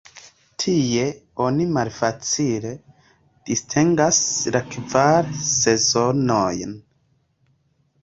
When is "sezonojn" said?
5.47-6.79